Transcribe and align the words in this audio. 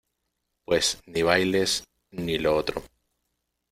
pues 0.65 0.99
ni 1.05 1.21
bailes, 1.21 1.83
ni 2.09 2.39
lo 2.39 2.57
otro. 2.57 2.81